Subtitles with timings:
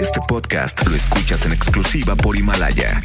[0.00, 3.00] Este podcast lo escuchas en exclusiva por Himalaya.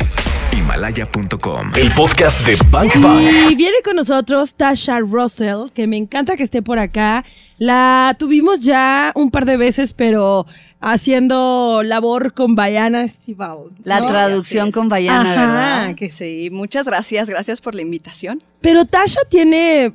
[0.54, 1.72] Himalaya.com.
[1.80, 3.22] El podcast de Bank Bank.
[3.52, 7.24] Y viene con nosotros Tasha Russell, que me encanta que esté por acá.
[7.60, 10.48] La tuvimos ya un par de veces, pero
[10.82, 13.70] haciendo labor con Bayana Estival.
[13.84, 14.08] La ¿no?
[14.08, 15.42] traducción con Bayana, Ajá,
[15.82, 15.96] ¿verdad?
[15.96, 18.42] que- Sí, muchas gracias, gracias por la invitación.
[18.62, 19.94] Pero Tasha tiene,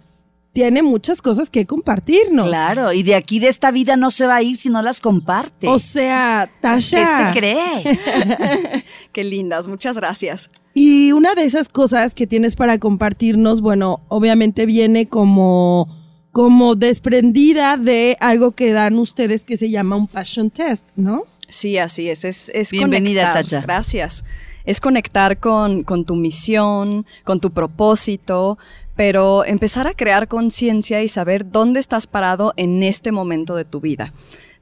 [0.55, 2.46] tiene muchas cosas que compartirnos.
[2.46, 5.00] Claro, y de aquí de esta vida no se va a ir si no las
[5.00, 5.66] comparte.
[5.66, 7.32] O sea, ¿Qué Tasha.
[7.32, 8.85] se cree?
[9.12, 10.50] Qué lindas, muchas gracias.
[10.72, 15.89] Y una de esas cosas que tienes para compartirnos, bueno, obviamente viene como,
[16.31, 21.25] como desprendida de algo que dan ustedes que se llama un passion test, ¿no?
[21.48, 22.25] Sí, así es.
[22.25, 23.45] Es, es Bienvenida, conectar.
[23.45, 23.61] Tacha.
[23.62, 24.25] Gracias.
[24.64, 28.57] Es conectar con, con tu misión, con tu propósito,
[28.96, 33.80] pero empezar a crear conciencia y saber dónde estás parado en este momento de tu
[33.80, 34.12] vida.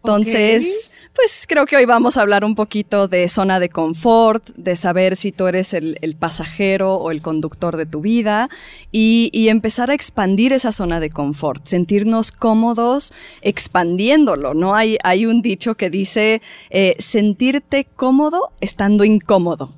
[0.05, 4.75] Entonces, pues creo que hoy vamos a hablar un poquito de zona de confort, de
[4.75, 8.51] saber si tú eres el, el pasajero o el conductor de tu vida
[8.91, 14.75] y, y empezar a expandir esa zona de confort, sentirnos cómodos expandiéndolo, ¿no?
[14.75, 19.71] Hay, hay un dicho que dice eh, sentirte cómodo estando incómodo.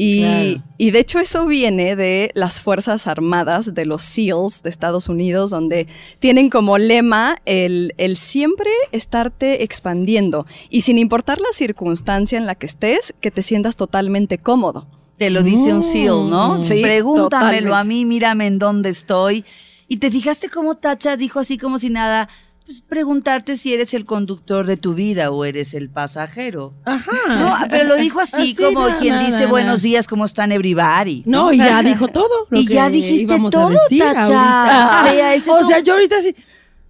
[0.00, 0.62] Y, Claro.
[0.78, 5.50] y de hecho eso viene de las Fuerzas Armadas, de los SEALs de Estados Unidos,
[5.50, 5.88] donde
[6.20, 12.54] tienen como lema el, el siempre estarte expandiendo y sin importar la circunstancia en la
[12.54, 14.86] que estés, que te sientas totalmente cómodo.
[15.16, 16.62] Te lo dice un seal, ¿no?
[16.62, 17.74] Sí, Pregúntamelo totalmente.
[17.74, 19.44] a mí, mírame en dónde estoy.
[19.88, 22.28] Y te fijaste cómo Tacha dijo así como si nada,
[22.68, 26.74] pues preguntarte si eres el conductor de tu vida o eres el pasajero.
[26.84, 27.12] Ajá.
[27.28, 31.22] No, pero lo dijo así, Así, como quien dice buenos días, ¿cómo están everybody?
[31.24, 32.28] No, y ya dijo todo.
[32.50, 35.00] lo Y que ya dijiste a todo, Tacha.
[35.00, 35.40] ahorita.
[35.46, 36.36] O sea, O yo ahorita sí.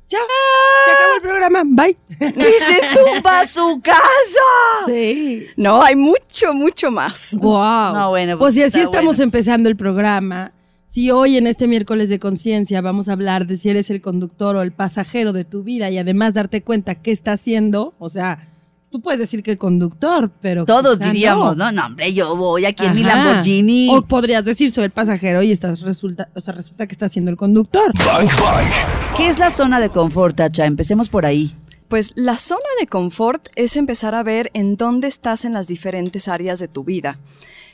[0.09, 1.63] Ya, se acabó el programa.
[1.65, 1.97] Bye.
[2.19, 4.89] ¡Ese es un pa' su casa!
[4.89, 5.47] Sí.
[5.57, 7.37] No, hay mucho, mucho más.
[7.39, 7.93] Wow.
[7.95, 9.25] No, bueno, pues pues si así estamos bueno.
[9.29, 10.51] empezando el programa,
[10.89, 14.57] si hoy en este miércoles de conciencia vamos a hablar de si eres el conductor
[14.57, 18.49] o el pasajero de tu vida y además darte cuenta qué está haciendo, o sea,
[18.91, 21.71] tú puedes decir que el conductor, pero Todos diríamos, ¿no?
[21.71, 23.05] No, hombre, yo voy aquí en mi.
[23.05, 23.91] Lamborghini.
[23.95, 27.31] O podrías decir soy el pasajero y estás resulta, o sea, resulta que estás siendo
[27.31, 27.93] el conductor.
[28.07, 29.15] Bank Bank.
[29.15, 30.65] ¿Qué es la zona de confort, Tacha?
[30.65, 31.55] Empecemos por ahí.
[31.89, 36.29] Pues la zona de confort es empezar a ver en dónde estás en las diferentes
[36.29, 37.19] áreas de tu vida.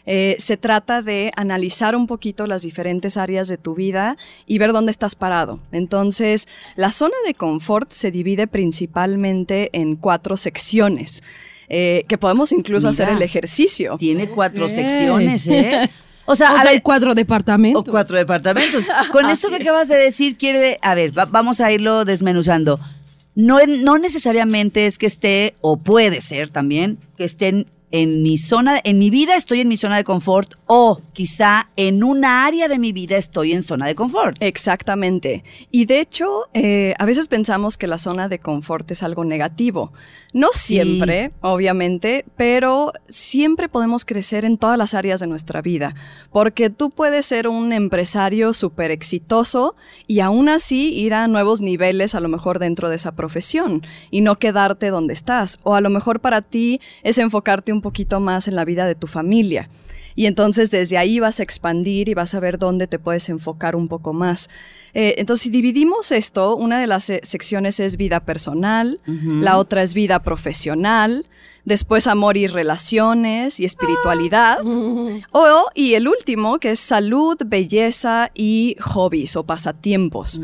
[0.07, 4.17] Eh, se trata de analizar un poquito las diferentes áreas de tu vida
[4.47, 5.61] y ver dónde estás parado.
[5.73, 11.23] Entonces, la zona de confort se divide principalmente en cuatro secciones,
[11.69, 13.05] eh, que podemos incluso Mira.
[13.05, 13.97] hacer el ejercicio.
[13.99, 15.89] Tiene cuatro secciones, ¿eh?
[16.27, 17.83] O o sea, a sea, ver, hay cuatro departamentos.
[17.89, 18.85] o cuatro departamentos.
[19.11, 19.61] Con esto que es.
[19.63, 22.79] acabas de decir, quiere, a ver, va- vamos a irlo desmenuzando.
[23.35, 28.81] No, no necesariamente es que esté, o puede ser también, que estén en mi zona,
[28.83, 32.81] en mi vida estoy en mi zona de confort, o quizá en una área de
[32.81, 34.37] mi vida estoy en zona de confort.
[34.41, 35.45] Exactamente.
[35.71, 39.93] Y de hecho, eh, a veces pensamos que la zona de confort es algo negativo.
[40.35, 45.95] No siempre, obviamente, pero siempre podemos crecer en todas las áreas de nuestra vida.
[46.33, 49.77] Porque tú puedes ser un empresario súper exitoso
[50.09, 54.23] y aún así ir a nuevos niveles a lo mejor dentro de esa profesión y
[54.23, 55.61] no quedarte donde estás.
[55.63, 58.97] O a lo mejor para ti es enfocarte un poquito más en la vida de
[58.97, 59.71] tu familia.
[60.17, 63.75] Y entonces desde ahí vas a expandir y vas a ver dónde te puedes enfocar
[63.75, 64.49] un poco más.
[64.95, 69.83] Eh, entonces, si dividimos esto, una de las eh, secciones es vida personal, la otra
[69.83, 71.27] es vida profesional,
[71.65, 74.59] después amor y relaciones y espiritualidad.
[74.65, 80.41] O, y el último, que es salud, belleza y hobbies o pasatiempos.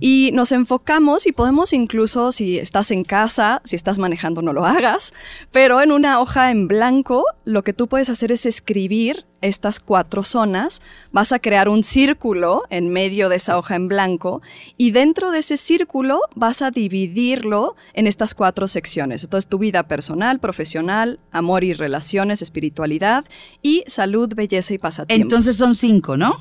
[0.00, 4.64] Y nos enfocamos y podemos incluso, si estás en casa, si estás manejando, no lo
[4.66, 5.14] hagas,
[5.52, 10.22] pero en una hoja en blanco, lo que tú puedes hacer es escribir estas cuatro
[10.22, 10.82] zonas,
[11.12, 14.42] vas a crear un círculo en medio de esa hoja en blanco
[14.76, 19.24] y dentro de ese círculo vas a dividirlo en estas cuatro secciones.
[19.24, 23.24] Entonces, tu vida personal, profesional, amor y relaciones, espiritualidad
[23.62, 25.24] y salud, belleza y pasatiempos.
[25.24, 26.40] Entonces son cinco, ¿no?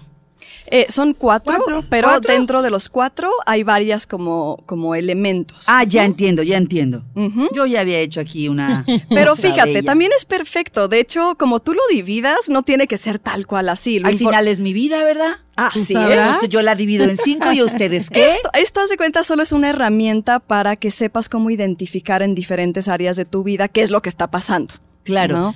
[0.69, 1.83] Eh, son cuatro, Cuatro.
[1.89, 2.33] pero ¿Cuatro?
[2.33, 5.65] dentro de los cuatro hay varias como, como elementos.
[5.67, 7.03] Ah, ya entiendo, ya entiendo.
[7.53, 8.85] Yo ya había hecho aquí una.
[9.09, 9.83] Pero fíjate, bella.
[9.83, 10.87] también es perfecto.
[10.89, 13.99] De hecho, como tú lo dividas, no tiene que ser tal cual así.
[13.99, 15.37] Lo Al final es mi vida, ¿verdad?
[15.55, 16.19] Así ¿Tú sabrás?
[16.19, 16.25] es.
[16.27, 18.27] Entonces yo la divido en cinco y ustedes qué?
[18.27, 22.35] Esto, esto, haz de cuenta, solo es una herramienta para que sepas cómo identificar en
[22.35, 24.73] diferentes áreas de tu vida qué es lo que está pasando.
[25.03, 25.37] Claro.
[25.37, 25.55] ¿no?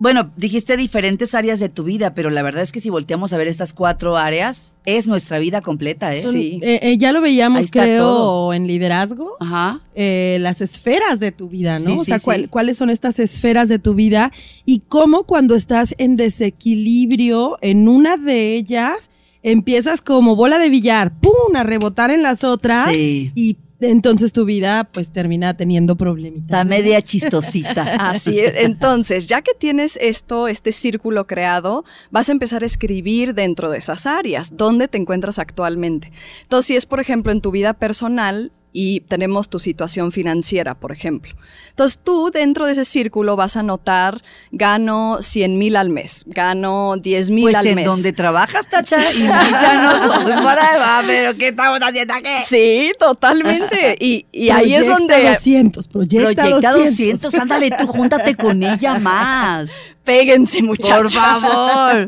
[0.00, 3.36] Bueno, dijiste diferentes áreas de tu vida, pero la verdad es que si volteamos a
[3.36, 6.22] ver estas cuatro áreas, es nuestra vida completa, ¿eh?
[6.22, 6.58] Sí.
[6.62, 8.54] Eh, eh, ya lo veíamos, está creo, todo.
[8.54, 9.36] en liderazgo.
[9.40, 9.82] Ajá.
[9.94, 11.84] eh, las esferas de tu vida, ¿no?
[11.84, 12.48] Sí, o sea, sí, cuál- sí.
[12.48, 14.32] cuáles son estas esferas de tu vida
[14.64, 19.10] y cómo cuando estás en desequilibrio en una de ellas,
[19.42, 21.54] empiezas como bola de billar, ¡pum!
[21.54, 23.32] a rebotar en las otras Sí.
[23.34, 26.44] y entonces tu vida pues termina teniendo problemitas.
[26.44, 27.82] Está media chistosita.
[28.10, 28.54] Así es.
[28.56, 33.78] Entonces, ya que tienes esto, este círculo creado, vas a empezar a escribir dentro de
[33.78, 36.12] esas áreas, dónde te encuentras actualmente.
[36.42, 40.92] Entonces, si es, por ejemplo, en tu vida personal y tenemos tu situación financiera, por
[40.92, 41.34] ejemplo.
[41.70, 44.22] Entonces, tú dentro de ese círculo vas a notar,
[44.52, 47.84] gano 100 mil al mes, gano 10 mil Pues al en mes.
[47.84, 50.24] donde trabajas, Tacha, invítanos.
[50.44, 52.28] Para, pero ¿qué estamos haciendo aquí?
[52.46, 53.96] Sí, totalmente.
[54.00, 57.20] Y, y ahí es Proyecta donde 200, proyecta, Proyecta 200.
[57.22, 59.70] 200, ándale tú, júntate con ella más.
[60.04, 61.14] péguense, muchachos.
[61.14, 62.06] Por favor.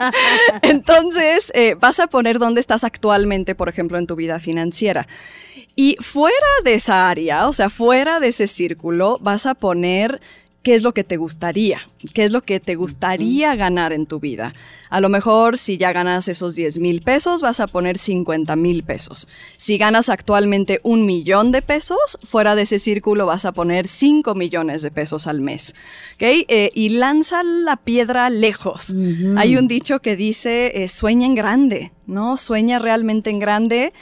[0.63, 5.07] Entonces, eh, vas a poner dónde estás actualmente, por ejemplo, en tu vida financiera.
[5.75, 10.21] Y fuera de esa área, o sea, fuera de ese círculo, vas a poner
[10.63, 11.81] qué es lo que te gustaría,
[12.15, 14.55] qué es lo que te gustaría ganar en tu vida.
[14.91, 18.85] A lo mejor si ya ganas esos 10 mil pesos, vas a poner 50 mil
[18.85, 19.29] pesos.
[19.57, 24.35] Si ganas actualmente un millón de pesos, fuera de ese círculo vas a poner 5
[24.35, 25.75] millones de pesos al mes.
[26.15, 26.23] ¿ok?
[26.23, 28.95] Eh, y lanza la piedra lejos.
[29.37, 32.37] Hay un dicho que dice, eh, sueña en grande, ¿no?
[32.37, 33.93] Sueña realmente en grande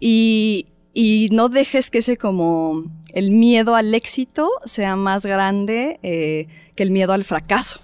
[0.00, 0.66] y,
[0.98, 6.82] y no dejes que ese como el miedo al éxito sea más grande eh, que
[6.82, 7.80] el miedo al fracaso.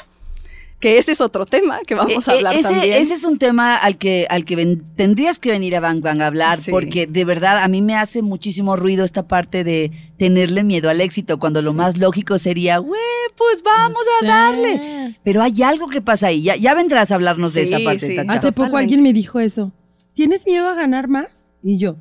[0.81, 2.95] Que ese es otro tema que vamos a Eh, eh, hablar ese, también.
[2.95, 6.23] ese es un tema al que, al que ven- tendrías que venir a Bang Bang
[6.23, 6.71] a hablar, Sí.
[6.73, 11.01] porque de verdad a mí me hace muchísimo ruido esta parte de tenerle miedo al
[11.03, 13.01] éxito, cuando lo más lógico sería, güey,
[13.37, 15.15] pues vamos a darle.
[15.23, 18.19] Pero hay algo que pasa ahí, ya, ya vendrás a hablarnos de esa parte.
[18.27, 19.71] Hace poco alguien me dijo eso.
[20.15, 21.51] ¿Tienes miedo a ganar más?
[21.63, 21.97] Y yo,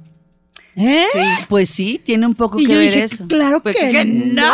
[0.75, 1.05] ¿eh?
[1.13, 1.19] Sí,
[1.49, 3.25] pues sí, tiene un poco Y que yo ver dije, eso.
[3.27, 4.53] claro Pues que, no.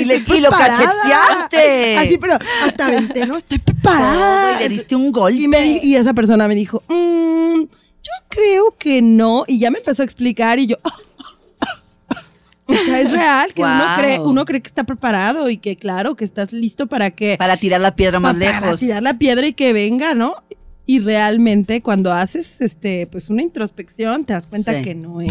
[0.00, 1.98] y le- estoy y lo cacheteaste.
[1.98, 4.56] Así, pero hasta aventé, no, estoy preparada.
[4.60, 5.40] y le diste un golpe.
[5.40, 9.44] Y, me y esa persona me dijo, "Mm, yo creo que no.
[9.46, 10.76] Y ya me empezó a explicar y yo,
[12.66, 16.14] o sea, es real que uno, cree, uno cree que está preparado y que claro,
[16.16, 17.36] que estás listo para que...
[17.38, 18.80] Para tirar la piedra más para lejos.
[18.80, 20.36] tirar la piedra y que venga, ¿no?
[20.84, 24.82] Y realmente cuando haces este pues una introspección te das cuenta Sí.
[24.82, 25.30] que no es.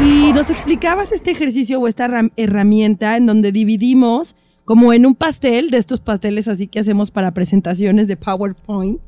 [0.00, 4.34] Y nos explicabas este ejercicio o esta herram- herramienta en donde dividimos
[4.64, 9.00] como en un pastel, de estos pasteles así que hacemos para presentaciones de PowerPoint.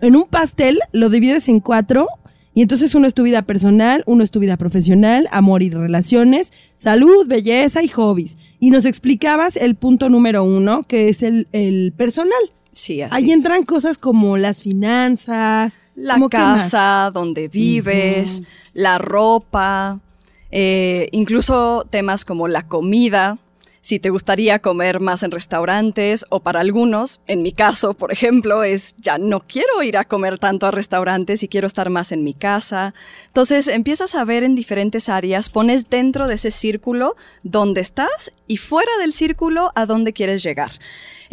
[0.00, 2.08] En un pastel lo divides en cuatro
[2.52, 6.52] y entonces uno es tu vida personal, uno es tu vida profesional, amor y relaciones,
[6.76, 8.36] salud, belleza y hobbies.
[8.58, 12.38] Y nos explicabas el punto número uno, que es el, el personal.
[12.74, 13.36] Sí, así Ahí es.
[13.36, 18.42] entran cosas como las finanzas, la casa donde vives,
[18.72, 20.00] la ropa,
[20.50, 23.38] eh, incluso temas como la comida.
[23.80, 28.64] Si te gustaría comer más en restaurantes o para algunos, en mi caso, por ejemplo,
[28.64, 32.24] es ya no quiero ir a comer tanto a restaurantes y quiero estar más en
[32.24, 32.94] mi casa.
[33.26, 38.56] Entonces empiezas a ver en diferentes áreas, pones dentro de ese círculo dónde estás y
[38.56, 40.72] fuera del círculo a dónde quieres llegar.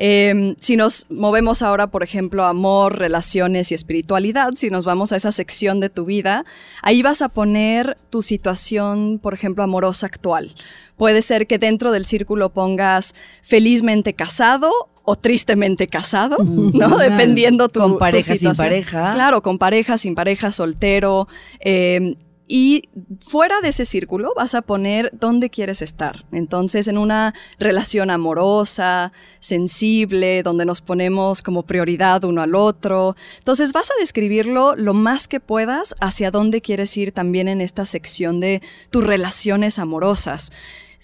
[0.03, 5.15] Eh, si nos movemos ahora, por ejemplo, amor, relaciones y espiritualidad, si nos vamos a
[5.15, 6.43] esa sección de tu vida,
[6.81, 10.55] ahí vas a poner tu situación, por ejemplo, amorosa actual.
[10.97, 13.13] Puede ser que dentro del círculo pongas
[13.43, 14.71] felizmente casado
[15.03, 16.71] o tristemente casado, ¿no?
[16.71, 16.97] Claro.
[16.97, 18.65] Dependiendo tu Con tu pareja, sin situación.
[18.65, 19.11] pareja.
[19.13, 21.27] Claro, con pareja, sin pareja, soltero.
[21.59, 22.15] eh,
[22.53, 22.89] y
[23.25, 26.25] fuera de ese círculo vas a poner dónde quieres estar.
[26.33, 33.15] Entonces, en una relación amorosa, sensible, donde nos ponemos como prioridad uno al otro.
[33.37, 37.85] Entonces, vas a describirlo lo más que puedas hacia dónde quieres ir también en esta
[37.85, 40.51] sección de tus relaciones amorosas.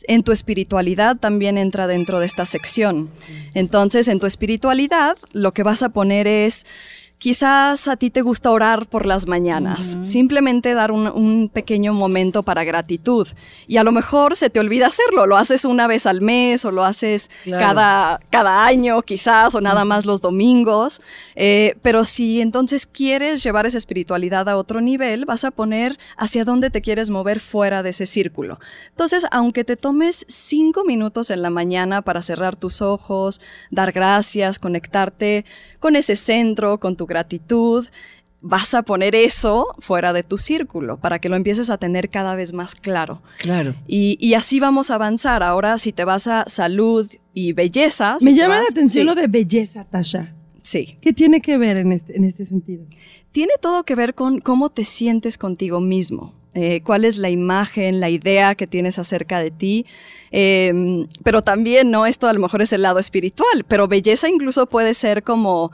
[0.03, 3.09] En tu espiritualidad también entra dentro de esta sección.
[3.53, 6.65] Entonces, en tu espiritualidad, lo que vas a poner es
[7.19, 12.43] Quizás a ti te gusta orar por las mañanas, simplemente dar un, un pequeño momento
[12.43, 13.27] para gratitud.
[13.67, 16.71] Y a lo mejor se te olvida hacerlo, lo haces una vez al mes o
[16.71, 17.65] lo haces Claro.
[17.65, 21.01] cada, cada año quizás o nada más los domingos.
[21.35, 26.45] Eh, pero si entonces quieres llevar esa espiritualidad a otro nivel, vas a poner hacia
[26.45, 28.59] dónde te quieres mover fuera de ese círculo.
[28.89, 34.59] Entonces, aunque te tomes cinco minutos en la mañana para cerrar tus ojos, dar gracias,
[34.59, 35.45] conectarte
[35.87, 37.87] con ese centro, con tu gratitud,
[38.41, 42.35] vas a poner eso fuera de tu círculo para que lo empieces a tener cada
[42.35, 43.21] vez más claro.
[43.39, 43.73] Claro.
[43.87, 45.43] Y, y así vamos a avanzar.
[45.43, 48.17] Ahora, si te vas a salud y belleza.
[48.19, 50.35] Me llama la atención sí, lo de belleza, Tasha.
[50.61, 50.97] Sí.
[50.99, 52.85] ¿Qué tiene que ver en este, en este sentido?
[53.31, 56.33] tiene todo que ver con cómo te sientes contigo mismo.
[56.59, 59.85] Eh, cuál es la imagen, la idea que tienes acerca de ti.
[60.31, 62.07] eh, pero también, ¿no?
[62.07, 65.71] Esto a lo mejor es el lado espiritual, pero belleza incluso puede ser como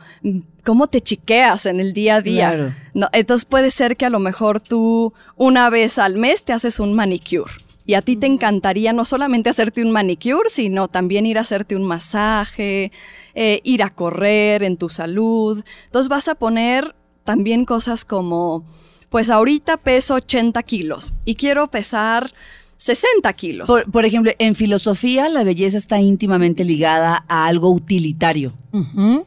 [0.65, 2.53] cómo te chiqueas en el día a día.
[2.53, 2.75] Claro.
[2.93, 6.81] No, entonces puede ser que a lo mejor tú una vez al mes te haces
[6.81, 7.53] un manicure.
[7.85, 11.77] Y a ti te encantaría no solamente hacerte un manicure, sino también ir a hacerte
[11.77, 12.91] un masaje,
[13.35, 15.63] eh, ir a correr en tu salud.
[15.85, 18.65] Entonces vas a poner también cosas como,
[19.13, 22.33] pues ahorita peso 80 kilos y quiero pesar
[22.77, 23.67] 60 kilos.
[23.67, 28.53] Por, por ejemplo, en filosofía la belleza está íntimamente ligada a algo utilitario.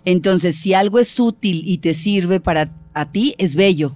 [0.04, 3.92] Entonces, si algo es útil y te sirve para a ti, es bello,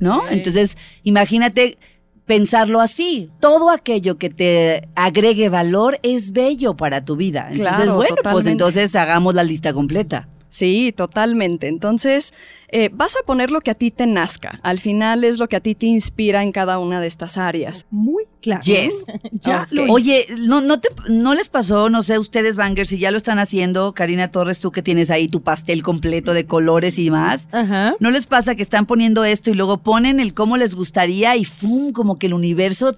[0.00, 0.28] ¿no?
[0.28, 1.78] Entonces, imagínate
[2.26, 3.30] pensarlo así.
[3.38, 7.46] Todo aquello que te agregue valor es bello para tu vida.
[7.52, 10.28] Entonces, Claro, bueno, pues entonces hagamos la lista completa.
[10.50, 11.68] Sí, totalmente.
[11.68, 12.32] Entonces,
[12.68, 14.60] eh, vas a poner lo que a ti te nazca.
[14.62, 17.86] Al final es lo que a ti te inspira en cada una de estas áreas.
[17.90, 18.62] Muy claro.
[18.62, 18.94] Yes.
[19.32, 19.68] ya Ok.
[19.72, 19.92] lo hice.
[19.92, 23.38] Oye, ¿no, no, te, ¿no les pasó, no sé, ustedes, Bangers, si ya lo están
[23.38, 27.48] haciendo, Karina Torres, tú que tienes ahí tu pastel completo de colores y más?
[27.52, 27.94] Ajá.
[28.00, 31.44] ¿No les pasa que están poniendo esto y luego ponen el cómo les gustaría y
[31.44, 31.92] ¡fum!
[31.92, 32.96] como que el universo,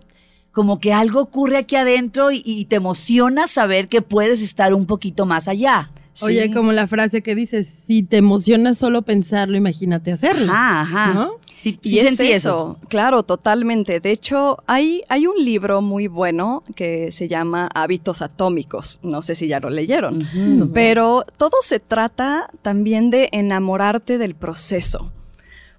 [0.53, 4.87] como que algo ocurre aquí adentro y, y te emociona saber que puedes estar un
[4.87, 5.91] poquito más allá?
[6.23, 6.51] Oye, Sí.
[6.51, 10.53] como la frase que dice, si te emociona solo pensarlo, imagínate hacerlo.
[10.53, 11.15] Ajá, ajá.
[11.15, 11.31] ¿No?
[11.63, 14.01] Sí, Y sí es sentí eso, claro, totalmente.
[14.01, 18.99] De hecho, hay, hay un libro muy bueno que se llama Hábitos Atómicos.
[19.03, 20.27] No sé si ya lo leyeron.
[20.73, 25.13] Pero todo se trata también de enamorarte del proceso.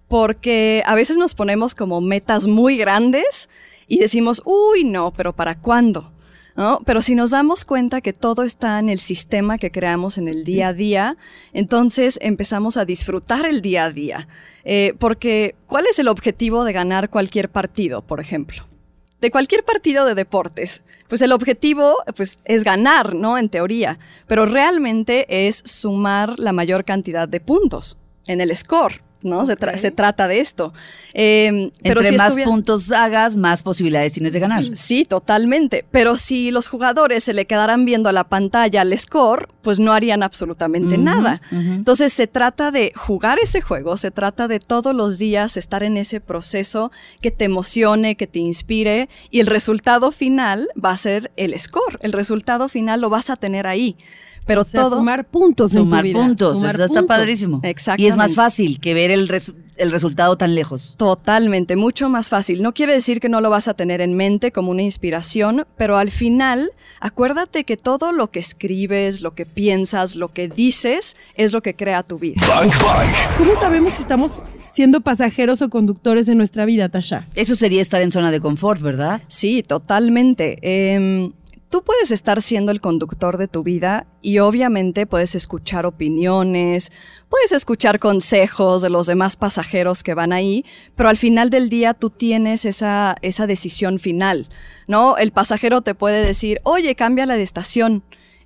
[0.07, 3.49] Porque a veces nos ponemos como metas muy grandes
[3.87, 6.11] y decimos, uy, no, pero ¿para cuándo?
[6.85, 10.43] Pero si nos damos cuenta que todo está en el sistema que creamos en el
[10.43, 11.17] día a día,
[11.53, 14.27] entonces empezamos a disfrutar el día a día.
[14.63, 18.65] Eh, porque, ¿cuál es el objetivo de ganar cualquier partido, por ejemplo?
[19.21, 20.83] de cualquier partido de deportes.
[21.07, 23.37] Pues el objetivo pues, es ganar, ¿no?
[23.37, 29.45] En teoría, pero realmente es sumar la mayor cantidad de puntos en el score, ¿no?
[29.45, 30.73] Se, tra- se trata de esto.
[31.13, 34.63] Eh, pero Entre si más puntos hagas, más posibilidades tienes de ganar.
[34.75, 35.85] Sí, totalmente.
[35.91, 39.93] Pero si los jugadores se le quedaran viendo a la pantalla al score, pues no
[39.93, 41.41] harían absolutamente nada.
[41.51, 45.97] Entonces se trata de jugar ese juego, se trata de todos los días estar en
[45.97, 51.31] ese proceso que te emocione, que te inspire y el resultado final va a ser
[51.37, 51.99] el score.
[52.01, 53.95] El resultado final lo vas a tener ahí.
[54.45, 56.19] Pero o sea, todo sumar puntos en tu Sumar vida.
[56.19, 57.07] puntos, Sumar eso está puntos.
[57.17, 57.61] padrísimo.
[57.97, 60.95] Y es más fácil que ver el, resu- el resultado tan lejos.
[60.97, 62.61] Totalmente, mucho más fácil.
[62.63, 65.97] No quiere decir que no lo vas a tener en mente como una inspiración, pero
[65.97, 71.53] al final, acuérdate que todo lo que escribes, lo que piensas, lo que dices, es
[71.53, 72.41] lo que crea tu vida.
[72.47, 73.37] Bank Bank.
[73.37, 77.27] ¿Cómo sabemos si estamos siendo pasajeros o conductores en nuestra vida, Tasha?
[77.35, 79.21] Eso sería estar en zona de confort, ¿verdad?
[79.27, 80.57] Sí, totalmente.
[80.61, 81.31] Em,
[81.71, 86.91] tú puedes estar siendo el conductor de tu vida y obviamente puedes escuchar opiniones,
[87.29, 91.93] puedes escuchar consejos de los demás pasajeros que van ahí, pero al final del día
[91.93, 94.47] tú tienes esa, esa decisión final,
[94.87, 95.17] ¿no?
[95.17, 98.03] El pasajero te puede decir, oye, cámbiala de estación.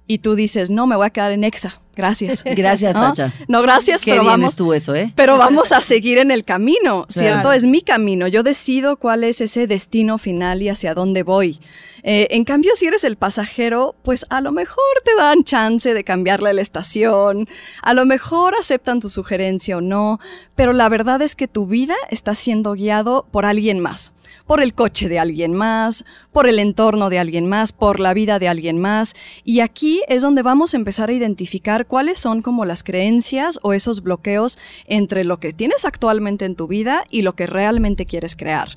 [0.08, 1.82] Y tú dices, no, me voy a quedar en Exa.
[1.96, 2.44] Gracias.
[2.56, 2.94] Gracias.
[2.94, 3.34] Tacha.
[3.48, 4.52] No, gracias, Qué pero bien vamos.
[4.52, 5.12] estuvo eso, ¿eh?
[5.16, 7.42] Pero vamos a seguir en el camino, ¿cierto?
[7.42, 7.54] Claro.
[7.54, 8.28] Es mi camino.
[8.28, 11.60] Yo decido cuál es ese destino final y hacia dónde voy.
[12.08, 16.04] Eh, en cambio, si eres el pasajero, pues a lo mejor te dan chance de
[16.04, 17.48] cambiarle la estación,
[17.82, 20.20] a lo mejor aceptan tu sugerencia o no,
[20.54, 24.14] pero la verdad es que tu vida está siendo guiado por alguien más,
[24.46, 28.38] por el coche de alguien más, por el entorno de alguien más, por la vida
[28.38, 29.16] de alguien más.
[29.44, 33.74] Y aquí es donde vamos a empezar a identificar cuáles son como las creencias o
[33.74, 38.36] esos bloqueos entre lo que tienes actualmente en tu vida y lo que realmente quieres
[38.36, 38.70] crear.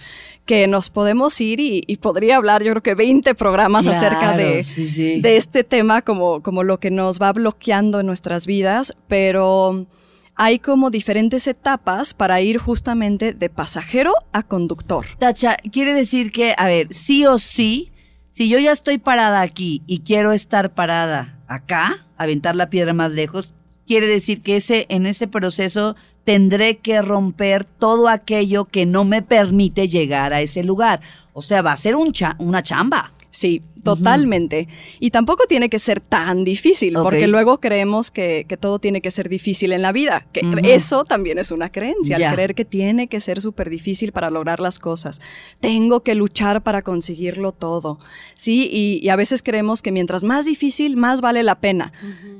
[0.45, 4.62] Que nos podemos ir y, y podría hablar yo creo que 20 programas acerca de,
[4.62, 5.21] sí, sí.
[5.21, 9.87] de este tema como, como lo que nos va bloqueando en nuestras vidas, pero
[10.35, 15.07] hay como diferentes etapas para ir justamente de pasajero a conductor.
[15.19, 17.91] Tacha, quiere decir que, a ver, sí o sí,
[18.31, 23.11] si yo ya estoy parada aquí y quiero estar parada acá, aventar la piedra más
[23.11, 23.55] lejos,
[23.87, 29.23] quiere decir que ese, en ese proceso tendré que romper todo aquello que no me
[29.23, 31.00] permite llegar a ese lugar.
[31.33, 33.12] O sea, va a ser una chamba.
[33.31, 33.62] Sí,
[33.97, 34.68] totalmente.
[35.00, 39.11] Y tampoco tiene que ser tan difícil, porque luego creemos que, que todo tiene que
[39.11, 40.26] ser difícil en la vida.
[40.33, 40.40] Que.
[40.64, 42.28] Eso también es una creencia, Ya.
[42.30, 45.21] el creer que tiene que ser súper difícil para lograr las cosas.
[45.61, 47.99] Tengo que luchar para conseguirlo todo.
[48.35, 51.92] Sí, y, y a veces creemos que mientras más difícil, más vale la pena.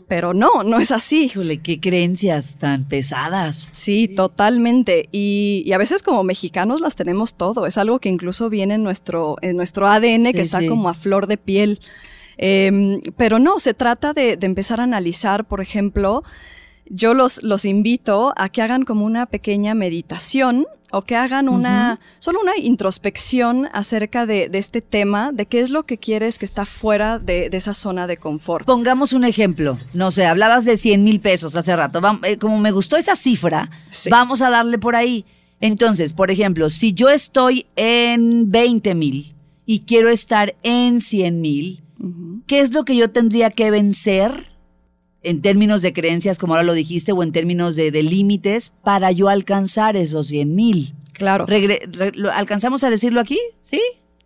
[0.09, 1.25] Pero no, no es así.
[1.25, 3.69] Híjole, qué creencias tan pesadas.
[3.73, 5.09] Sí, totalmente.
[5.13, 7.67] Y, y a veces como mexicanos las tenemos todo.
[7.67, 10.67] Es algo que incluso viene en nuestro, en nuestro ADN Sí, que está sí.
[10.67, 11.81] como a flor de piel.
[12.37, 16.23] Em, pero no, se trata de, de empezar a analizar, por ejemplo,
[16.89, 22.01] yo los, los invito a que hagan como una pequeña meditación o que hagan una,
[22.19, 26.47] solo una introspección acerca de, de este tema, de qué es lo que quieres que
[26.47, 28.65] está fuera de, de esa zona de confort.
[28.65, 29.77] Pongamos un ejemplo.
[29.93, 32.01] No sé, hablabas de 100 mil pesos hace rato.
[32.25, 34.09] Eh, como me gustó esa cifra, Sí.
[34.09, 35.27] vamos a darle por ahí.
[35.61, 39.35] Entonces, por ejemplo, si yo estoy en 20 mil
[39.71, 41.83] y quiero estar en 100 mil.
[42.47, 44.47] ¿qué es lo que yo tendría que vencer
[45.23, 49.11] en términos de creencias, como ahora lo dijiste, o en términos de, de límites, para
[49.13, 50.95] yo alcanzar esos 100 mil?
[51.13, 51.45] Claro.
[51.47, 51.81] Regre-
[52.33, 53.39] ¿Alcanzamos a decirlo aquí?
[53.61, 53.81] ¿Sí?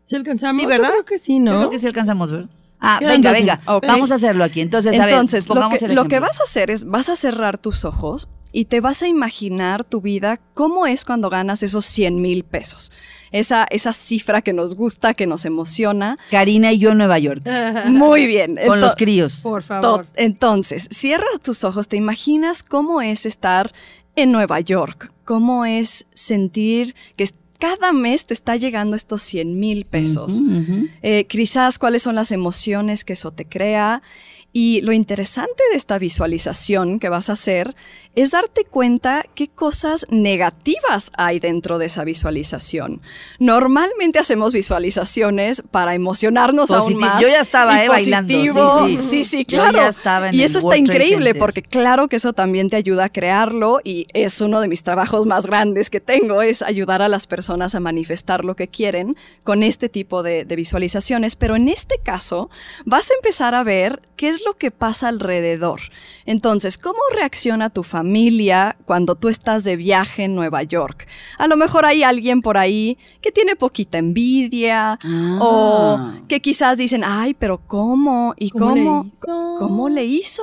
[0.05, 0.61] ¿Sí alcanzamos?
[0.61, 0.89] Sí, ¿verdad?
[0.89, 1.59] Yo creo que sí, Yo ¿no?
[1.59, 2.51] creo que sí alcanzamos, ¿verdad?
[2.83, 3.61] Ah, venga, venga.
[3.65, 4.61] Vamos a hacerlo aquí.
[4.61, 7.09] Entonces, a ver, Entonces, lo pongamos que, el lo que vas a hacer es, vas
[7.09, 11.63] a cerrar tus ojos y te vas a imaginar tu vida, cómo es cuando ganas
[11.63, 12.91] esos 100 mil pesos.
[13.31, 16.19] Esa, esa cifra que nos gusta, que nos emociona.
[16.31, 17.49] Karina y yo en Nueva York.
[17.87, 18.59] Muy bien.
[18.67, 19.41] con los críos.
[19.43, 20.07] Por favor.
[20.17, 23.73] Entonces, cierras tus ojos, te imaginas cómo es estar
[24.17, 27.25] en Nueva York, cómo es sentir que
[27.63, 30.43] cada mes te está llegando estos 100 mil pesos.
[31.01, 34.03] Eh, quizás cuáles son las emociones que eso te crea.
[34.53, 37.77] Y lo interesante de esta visualización que vas a hacer
[38.15, 43.01] es darte cuenta qué cosas negativas hay dentro de esa visualización.
[43.39, 47.21] Normalmente hacemos visualizaciones para emocionarnos aún más.
[47.23, 48.33] yo ya estaba, eh, bailando,
[48.87, 49.03] sí, sí.
[49.03, 49.79] Sí, sí, Yo claro.
[49.79, 53.09] ya estaba en y eso está increíble porque claro que eso también te ayuda a
[53.09, 57.27] crearlo y es uno de mis trabajos más grandes que tengo, es ayudar a las
[57.27, 61.35] personas a manifestar lo que quieren con este tipo de, de visualizaciones.
[61.37, 62.51] Pero en este caso
[62.85, 65.81] vas a empezar a ver qué es lo que pasa alrededor.
[66.27, 68.02] Entonces, ¿cómo reacciona tu familia
[68.85, 71.07] cuando tú estás de viaje en Nueva York?
[71.39, 75.39] A lo mejor hay alguien por ahí que tiene poquita envidia Ah.
[75.41, 78.35] o que quizás dicen, ay, pero ¿cómo?
[78.37, 79.05] ¿Y ¿Cómo le cómo?
[79.05, 79.55] hizo?
[79.59, 80.43] ¿Cómo le hizo?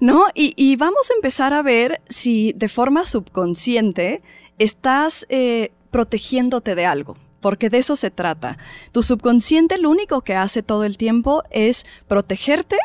[0.00, 0.26] ¿No?
[0.34, 4.22] Y, y vamos a empezar a ver si de forma subconsciente
[4.58, 7.16] estás eh, protegiéndote de algo.
[7.40, 8.56] Porque de eso se trata.
[8.92, 12.76] Tu subconsciente lo único que hace todo el tiempo es protegerte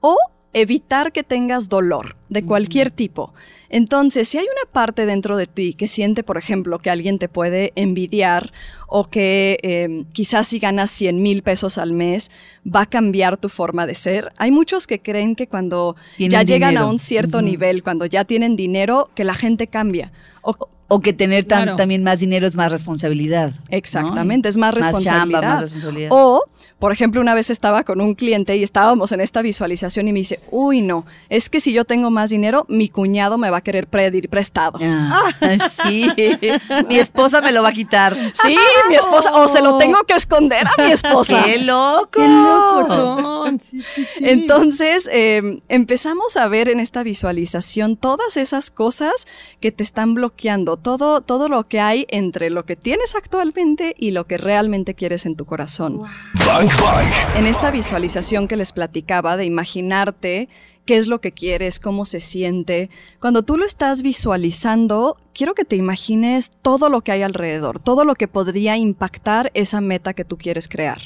[0.00, 0.16] o
[0.60, 3.34] evitar que tengas dolor de cualquier tipo.
[3.68, 7.28] Entonces, si hay una parte dentro de ti que siente, por ejemplo, que alguien te
[7.28, 8.52] puede envidiar
[8.88, 12.30] o que eh, quizás si ganas 100 mil pesos al mes
[12.64, 16.42] va a cambiar tu forma de ser, hay muchos que creen que cuando Tienen ya
[16.44, 16.86] llegan dinero.
[16.86, 20.12] a un cierto nivel, cuando ya tienen dinero, que la gente cambia.
[20.42, 20.56] O-
[20.88, 21.76] O que tener tan- Claro.
[21.76, 23.50] también más dinero es más responsabilidad.
[23.50, 23.60] ¿no?
[23.70, 25.42] Exactamente, es más Más chamba, responsabilidad.
[25.42, 26.10] más responsabilidad.
[26.12, 26.42] O,
[26.78, 30.18] por ejemplo, una vez estaba con un cliente y estábamos en esta visualización y me
[30.18, 33.60] dice, uy, no, es que si yo tengo más dinero, mi cuñado me va a
[33.62, 34.78] querer pedir prestado.
[34.82, 35.30] Ah,
[35.70, 36.06] sí.
[36.88, 38.14] Mi esposa me lo va a quitar.
[38.34, 38.56] Sí,
[38.90, 41.44] mi esposa, o se lo tengo que esconder a mi esposa.
[41.44, 42.10] ¡Qué loco!
[42.10, 43.58] ¡Qué!
[43.62, 44.20] Sí, sí, sí.
[44.20, 49.26] Entonces, eh, empezamos a ver en esta visualización todas esas cosas
[49.60, 54.10] que te están bloqueando, todo, todo lo que hay entre lo que tienes actualmente y
[54.10, 56.02] lo que realmente quieres en tu corazón.
[57.36, 60.48] En esta visualización que les platicaba de imaginarte
[60.86, 65.64] qué es lo que quieres, cómo se siente, cuando tú lo estás visualizando, quiero que
[65.64, 70.24] te imagines todo lo que hay alrededor, todo lo que podría impactar esa meta que
[70.24, 71.02] tú quieres crear.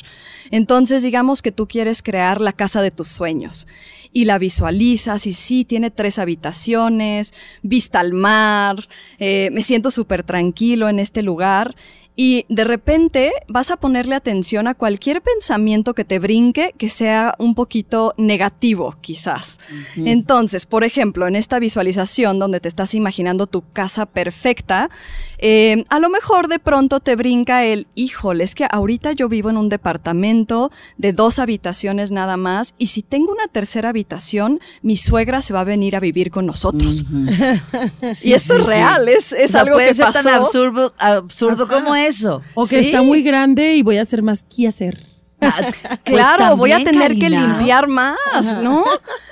[0.51, 3.67] Entonces, digamos que tú quieres crear la casa de tus sueños
[4.13, 8.77] y la visualizas y sí, tiene tres habitaciones, vista al mar,
[9.19, 11.75] eh, me siento súper tranquilo en este lugar.
[12.23, 17.35] Y de repente vas a ponerle atención a cualquier pensamiento que te brinque que sea
[17.39, 19.59] un poquito negativo, quizás.
[19.97, 24.91] Entonces, por ejemplo, en esta visualización donde te estás imaginando tu casa perfecta,
[25.39, 29.49] eh, a lo mejor de pronto te brinca el, híjole, es que ahorita yo vivo
[29.49, 34.99] en un departamento de dos habitaciones nada más y si tengo una tercera habitación, mi
[34.99, 37.07] suegra se va a venir a vivir con nosotros.
[38.23, 38.71] y esto sí, es sí.
[38.71, 40.23] real, es, es O sea, algo puede que ser pasó.
[40.23, 42.43] tan absurdo, absurdo como eso.
[42.55, 42.87] O que Sí.
[42.87, 44.99] está muy grande y voy a hacer más que hacer.
[45.41, 48.17] Ah, pues Claro, voy a tener que limpiar más,
[48.63, 48.85] ¿no?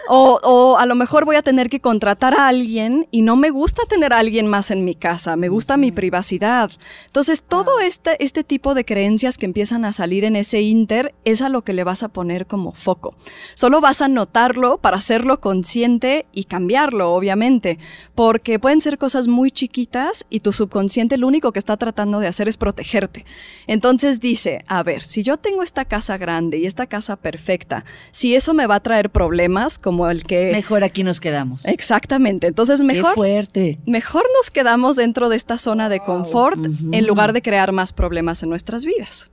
[0.08, 3.50] O, o a lo mejor voy a tener que contratar a alguien y no me
[3.50, 6.70] gusta tener a alguien más en mi casa, me gusta mi privacidad.
[7.06, 11.42] Entonces, todo este, este tipo de creencias que empiezan a salir en ese inter es
[11.42, 13.14] a lo que le vas a poner como foco.
[13.54, 17.78] Solo vas a notarlo para hacerlo consciente y cambiarlo, obviamente,
[18.14, 22.28] porque pueden ser cosas muy chiquitas y tu subconsciente lo único que está tratando de
[22.28, 23.24] hacer es protegerte.
[23.66, 28.34] Entonces dice, a ver, si yo tengo esta casa grande y esta casa perfecta, si
[28.34, 30.52] eso me va a traer problemas como el que...
[30.52, 31.64] Mejor aquí nos quedamos.
[31.64, 33.14] Exactamente, entonces Qué mejor...
[33.14, 33.78] fuerte.
[33.86, 36.58] Mejor nos quedamos dentro de esta zona de confort
[36.92, 39.30] en lugar de crear más problemas en nuestras vidas.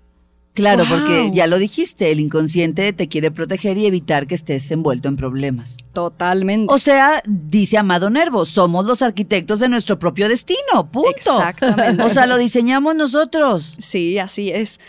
[0.54, 0.98] Claro, Wow.
[1.00, 5.18] porque ya lo dijiste, el inconsciente te quiere proteger y evitar que estés envuelto en
[5.18, 5.76] problemas.
[5.92, 6.74] Totalmente.
[6.74, 11.10] O sea, dice Amado Nervo, somos los arquitectos de nuestro propio destino, punto.
[11.10, 12.02] Exactamente.
[12.04, 13.76] O sea, lo diseñamos nosotros.
[13.80, 14.80] sí, así es.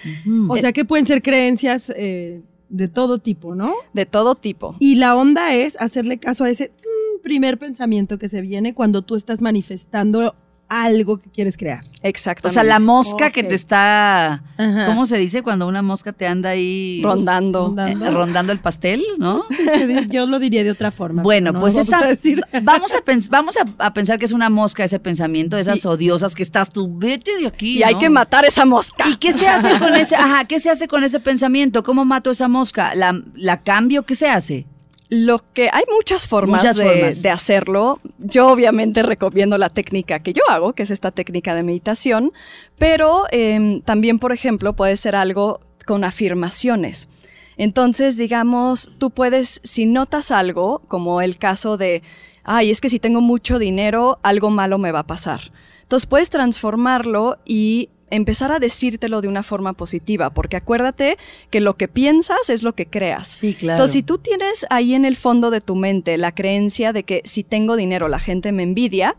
[0.49, 3.75] O sea que pueden ser creencias eh, de todo tipo, ¿no?
[3.93, 4.77] De todo tipo.
[4.79, 9.03] Y la onda es hacerle caso a ese mm, primer pensamiento que se viene cuando
[9.03, 10.35] tú estás manifestando
[10.69, 11.85] algo que quieres crear.
[11.85, 12.55] O Exactamente.
[12.55, 14.87] sea, la mosca que te está, Ajá.
[14.87, 17.67] ¿cómo se dice cuando una mosca te anda ahí Rondando.
[17.67, 18.07] Rondando.
[18.07, 19.43] eh, rondando el pastel, no?
[20.09, 21.23] Yo lo diría de otra forma.
[21.23, 22.43] Bueno, no pues lo esa, vamos a decir.
[22.63, 26.35] vamos a pens- vamos a, a pensar que es una mosca ese pensamiento, esas odiosas
[26.35, 27.79] que estás tú, vete de aquí.
[27.79, 29.09] Y hay que matar esa mosca.
[29.09, 31.83] ¿Y qué se hace con ese, ajá, qué se hace con ese pensamiento?
[31.83, 32.95] ¿Cómo mato esa mosca?
[32.95, 34.03] ¿La, la cambio?
[34.05, 34.67] ¿Qué se hace?
[35.09, 37.23] Lo que hay muchas formas, Muchas de, formas.
[37.23, 38.01] de hacerlo.
[38.19, 42.33] Yo obviamente recomiendo la técnica que yo hago, que es esta técnica de meditación,
[42.79, 47.09] pero em, también, por ejemplo, puede ser algo con afirmaciones.
[47.57, 52.03] Entonces, digamos, tú puedes, si notas algo, como el caso de,
[52.45, 55.53] ay, es que si tengo mucho dinero, algo malo me va a pasar.
[55.83, 61.19] Entonces puedes transformarlo y empezar a decírtelo de una forma positiva, porque acuérdate
[61.51, 63.29] que lo que piensas es lo que creas.
[63.29, 63.77] Sí, claro.
[63.77, 67.23] Entonces, si tú tienes ahí en el fondo de tu mente la creencia de que
[67.25, 69.17] si tengo dinero la gente me envidia,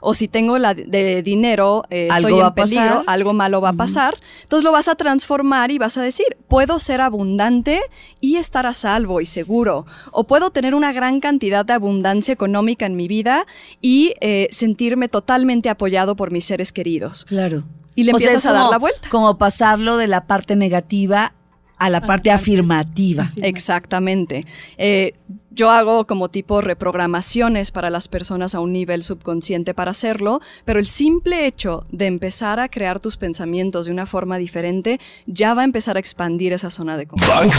[0.00, 2.68] o si tengo la de dinero eh, Algo estoy en pasar.
[2.68, 6.26] peligro, algo malo va a pasar, entonces lo vas a transformar y vas a decir,
[6.48, 7.80] puedo ser abundante
[8.20, 12.86] y estar a salvo y seguro, o puedo tener una gran cantidad de abundancia económica
[12.86, 13.46] en mi vida
[13.80, 17.24] y eh, sentirme totalmente apoyado por mis seres queridos.
[17.24, 17.64] Claro.
[17.98, 19.08] Y le O sea, empiezas a dar como- la vuelta.
[19.08, 21.32] Como pasarlo de la parte negativa
[21.78, 23.28] a la parte afirmativa.
[23.42, 24.44] Exactamente.
[24.76, 25.14] Eh,
[25.50, 30.78] yo hago como tipo reprogramaciones para las personas a un nivel subconsciente para hacerlo, pero
[30.78, 35.62] el simple hecho de empezar a crear tus pensamientos de una forma diferente ya va
[35.62, 37.50] a empezar a expandir esa zona de confort.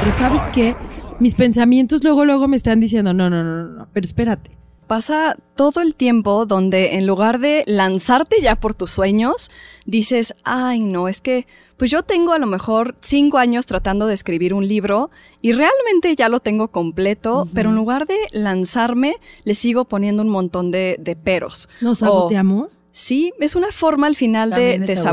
[0.00, 0.74] Pero ¿sabes qué?
[1.20, 4.56] Mis pensamientos luego, luego me están diciendo, no, no, no, no, no, pero espérate.
[4.92, 9.50] Pasa todo el tiempo donde en lugar de lanzarte ya por tus sueños,
[9.86, 11.46] dices, ay no, es que
[11.78, 16.14] pues yo tengo a lo mejor cinco años tratando de escribir un libro y realmente
[16.14, 20.96] ya lo tengo completo, pero en lugar de lanzarme, le sigo poniendo un montón de,
[21.00, 21.70] de peros.
[21.80, 22.82] ¿Nos O- saboteamos?
[22.92, 25.04] Sí, es una forma al final de, de de sabotear.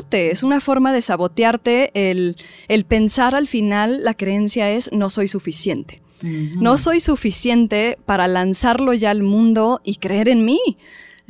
[0.00, 2.34] sabotearte, es una forma de sabotearte el,
[2.66, 6.02] el pensar al final, la creencia es no soy suficiente.
[6.22, 10.60] No soy suficiente para lanzarlo ya al mundo y creer en mí.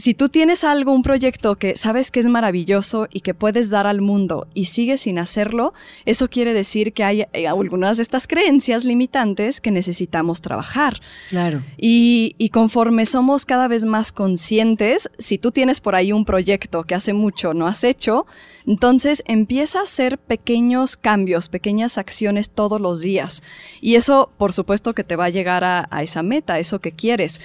[0.01, 3.89] Si tú tienes algo, un proyecto que sabes que es maravilloso y que puedes dar
[3.89, 5.75] al mundo y sigues sin hacerlo,
[6.07, 11.01] eso quiere decir que hay eh, algunas de estas creencias limitantes que necesitamos trabajar.
[11.31, 11.63] Claro.
[11.77, 16.85] Y, y conforme somos cada vez más conscientes, si tú tienes por ahí un proyecto
[16.85, 18.25] que hace mucho no has hecho,
[18.69, 23.43] entonces empieza a hacer pequeños cambios, pequeñas acciones todos los días.
[23.81, 26.93] Y eso, por supuesto, que te va a llegar a, a esa meta, eso que
[26.93, 27.41] quieres.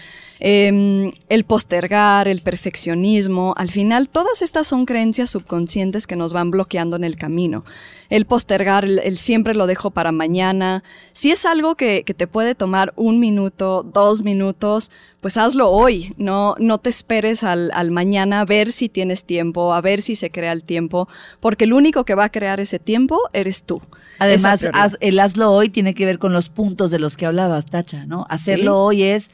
[0.45, 6.51] Em, el postergar, el perfeccionismo, al final todas estas son creencias subconscientes que nos van
[6.51, 7.63] bloqueando en el camino.
[8.09, 10.83] El postergar, el, el siempre lo dejo para mañana.
[11.13, 16.13] Si es algo que, que te puede tomar un minuto, dos minutos, pues hazlo hoy.
[16.17, 20.15] No, no te esperes al, al mañana a ver si tienes tiempo, a ver si
[20.15, 21.07] se crea el tiempo,
[21.39, 23.81] porque el único que va a crear ese tiempo eres tú.
[24.19, 27.67] Además, haz- el hazlo hoy tiene que ver con los puntos de los que hablabas,
[27.67, 28.25] Tacha, ¿no?
[28.29, 28.97] Hacerlo Sí.
[28.97, 29.31] hoy es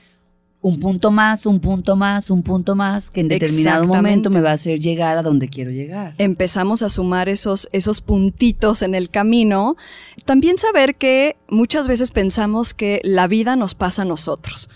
[0.62, 4.52] un punto más, un punto más, un punto más, que en determinado momento me va
[4.52, 6.16] a hacer llegar a donde quiero llegar.
[6.18, 9.78] empezamos a sumar esos, esos puntitos en el camino.
[10.26, 14.70] También saber que muchas veces pensamos que la vida nos pasa a nosotros.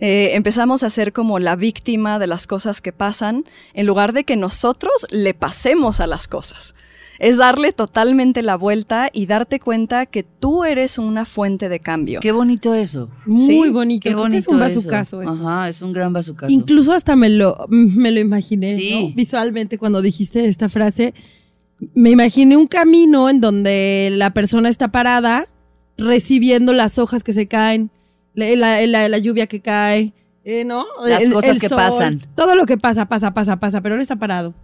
[0.00, 4.24] Eh, empezamos a ser como la víctima de las cosas que pasan en lugar de
[4.24, 6.74] que nosotros le pasemos a las cosas.
[7.18, 12.20] Es darle totalmente la vuelta y darte cuenta que tú eres una fuente de cambio.
[12.20, 13.10] Qué bonito eso.
[13.26, 14.08] Muy Sí, bonito.
[14.08, 14.76] Qué bonito es un eso.
[14.78, 15.32] bazucazo eso.
[15.32, 16.52] Ajá, es un gran bazucazo.
[16.52, 19.08] Incluso hasta me lo, me lo imaginé Sí.
[19.10, 19.14] ¿no?
[19.16, 21.12] visualmente cuando dijiste esta frase.
[21.94, 25.46] Me imaginé un camino en donde la persona está parada
[25.96, 27.90] recibiendo las hojas que se caen,
[28.34, 30.12] la, la- la- la lluvia que cae,
[30.44, 30.84] eh, ¿no?
[31.04, 32.20] Las cosas que pasan.
[32.36, 34.54] Todo lo que pasa, pasa, pasa, pasa, pero no está parado.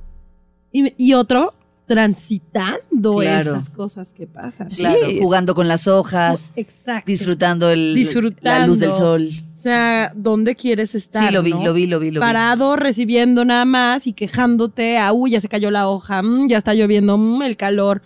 [0.72, 1.52] Y, y otro,
[1.86, 3.52] transitando Claro.
[3.52, 4.68] esas cosas que pasan.
[4.68, 5.18] Claro, Sí.
[5.20, 7.04] jugando con las hojas, Exacto.
[7.06, 8.42] disfrutando, el, Disfrutando.
[8.60, 9.30] la luz del sol.
[9.52, 11.26] O sea, ¿dónde quieres estar?
[11.28, 11.64] Sí, lo vi, no?
[11.64, 12.24] lo vi, lo vi, lo vi.
[12.26, 16.58] Parado, recibiendo nada más y quejándote, ah, uy, ya se cayó la hoja, mm, ya
[16.58, 18.02] está lloviendo, mm, el calor.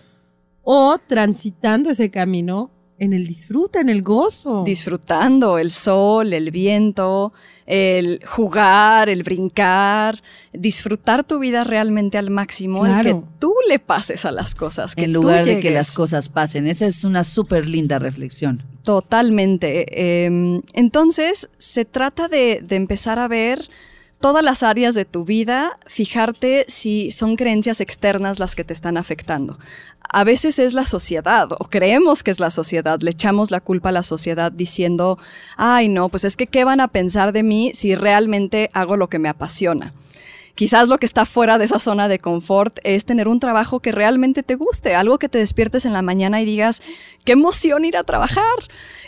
[0.63, 4.63] O transitando ese camino en el disfrute, en el gozo.
[4.63, 7.33] disfrutando el sol, el viento,
[7.65, 10.21] el jugar, el brincar,
[10.53, 13.23] disfrutar tu vida realmente al máximo, el que Claro.
[13.39, 16.67] tú le pases a las cosas, que en lugar de que las cosas pasen.
[16.67, 18.63] Esa es una súper linda reflexión.
[18.83, 19.85] Totalmente.
[20.25, 23.69] Eh, entonces, se trata de, de empezar a ver
[24.19, 28.97] todas las áreas de tu vida, fijarte si son creencias externas las que te están
[28.97, 29.57] afectando.
[30.11, 33.89] A veces es la sociedad, o creemos que es la sociedad, le echamos la culpa
[33.89, 35.19] a la sociedad diciendo,
[35.55, 39.07] ay no, pues es que ¿qué van a pensar de mí si realmente hago lo
[39.07, 39.93] que me apasiona?
[40.59, 43.93] Quizás lo que está fuera de esa zona de confort es tener un trabajo que
[43.93, 46.83] realmente te guste, algo que te despiertes en la mañana y digas,
[47.23, 48.43] qué emoción ir a trabajar.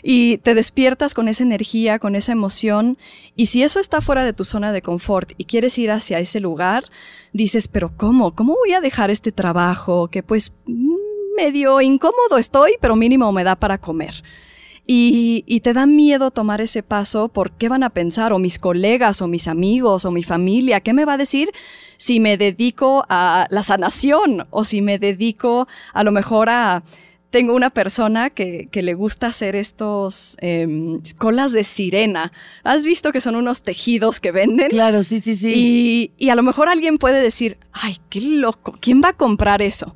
[0.02, 2.98] Y te despiertas con esa energía, con esa emoción.
[3.36, 6.40] Y si eso está fuera de tu zona de confort y quieres ir hacia ese
[6.40, 6.86] lugar,
[7.34, 8.34] dices, pero ¿cómo?
[8.34, 10.96] ¿Cómo voy a dejar este trabajo que pues mm,
[11.36, 14.24] medio incómodo estoy, pero mínimo me da para comer?
[14.94, 18.60] Y, y te da miedo tomar ese paso por qué van a pensar, o mis
[18.60, 21.50] colegas, o mis amigos, o mi familia, qué me va a decir
[21.96, 26.84] si me dedico a la sanación, o si me dedico a lo mejor a...
[27.32, 32.32] Tengo una persona que, que le gusta hacer estos em, colas de sirena.
[32.64, 34.68] ¿Has visto que son unos tejidos que venden?
[34.70, 35.54] Claro, sí, sí, sí.
[35.56, 39.62] Y, y a lo mejor alguien puede decir, ay, qué loco, ¿quién va a comprar
[39.62, 39.96] eso?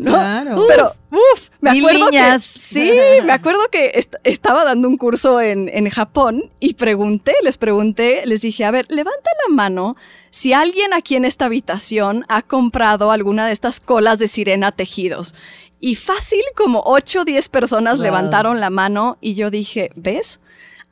[0.00, 0.14] ¿No?
[0.14, 0.64] claro.
[0.66, 2.90] Pero, uff, me acuerdo que, sí,
[3.24, 8.22] me acuerdo que est- estaba dando un curso en, en Japón y pregunté, les pregunté,
[8.26, 9.94] les dije, a ver, levanta la mano
[10.30, 15.36] si alguien aquí en esta habitación ha comprado alguna de estas colas de sirena tejidos.
[15.84, 18.04] Y fácil, como 8 o 10 personas Wow.
[18.04, 20.40] levantaron la mano y yo dije, ¿ves?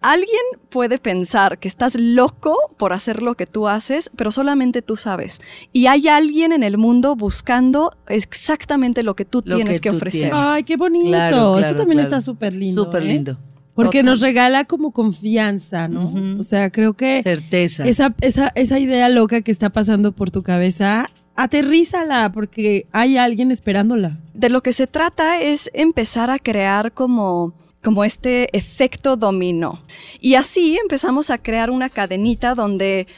[0.02, 4.96] Alguien puede pensar que estás loco por hacer lo que tú haces, pero solamente tú
[4.96, 5.40] sabes.
[5.72, 9.90] Y hay alguien en el mundo buscando exactamente lo que tú Lo tienes que que,
[9.90, 10.30] tú ofrecer.
[10.30, 10.38] tienes.
[10.38, 11.08] Ay, qué bonito.
[11.10, 12.08] Claro, Eso también claro.
[12.08, 12.84] está súper lindo.
[12.84, 13.06] Súper ¿eh?
[13.06, 13.38] lindo.
[13.74, 14.06] Porque Total.
[14.12, 16.04] nos regala como confianza, ¿no?
[16.38, 17.84] O sea, creo que Certeza.
[17.86, 23.50] esa, esa, esa idea loca que está pasando por tu cabeza, aterrízala, porque hay alguien
[23.50, 24.18] esperándola.
[24.34, 29.82] De lo que se trata es empezar a crear como como este efecto dominó.
[30.20, 33.08] Y así empezamos a crear una cadenita donde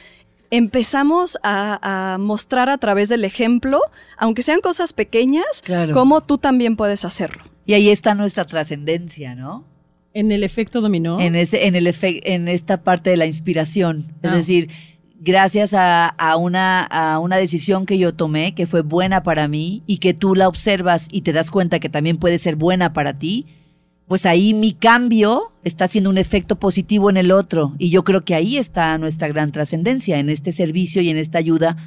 [0.49, 3.79] empezamos a, a mostrar a través del ejemplo,
[4.17, 5.93] aunque sean cosas pequeñas, Claro.
[5.93, 7.43] cómo tú también puedes hacerlo.
[7.67, 9.65] Y ahí está nuestra trascendencia, ¿no?
[10.13, 11.19] En el efecto dominó.
[11.19, 14.05] En ese, en el efe- en esta parte de la inspiración.
[14.23, 14.35] Es Ah.
[14.35, 14.69] decir,
[15.19, 19.97] gracias a, una, a una decisión que yo tomé, que fue buena para mí, y
[19.97, 23.45] que tú la observas y te das cuenta que también puede ser buena para ti,
[24.07, 27.73] pues ahí mi cambio está haciendo un efecto positivo en el otro.
[27.79, 31.39] Y yo creo que ahí está nuestra gran trascendencia, en este servicio y en esta
[31.39, 31.77] ayuda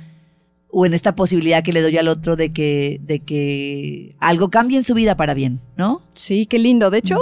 [0.71, 4.77] o en esta posibilidad que le doy al otro de que, de que algo cambie
[4.77, 6.03] en su vida para bien, ¿no?
[6.15, 6.91] Sí, qué lindo.
[6.91, 7.19] De hecho,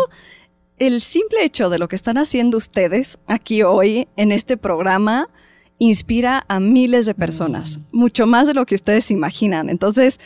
[0.78, 5.28] el simple hecho de lo que están haciendo ustedes aquí hoy en este programa
[5.78, 9.68] inspira a miles de personas, mucho más de lo que ustedes imaginan.
[9.68, 10.20] Entonces,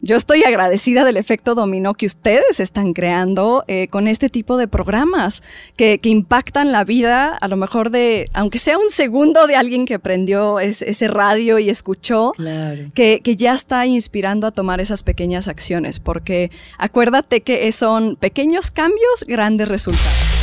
[0.00, 4.68] yo estoy agradecida del efecto dominó que ustedes están creando eh, con este tipo de
[4.68, 5.42] programas
[5.74, 9.86] que, que impactan la vida, a lo mejor de, aunque sea un segundo de alguien
[9.86, 12.92] que prendió es- ese radio y escuchó, Claro.
[12.94, 18.70] que, que ya está inspirando a tomar esas pequeñas acciones, porque acuérdate que son pequeños
[18.70, 20.37] cambios, grandes resultados.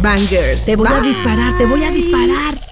[0.00, 0.66] Bangers.
[0.66, 2.71] Te voy a disparar, te voy a disparar.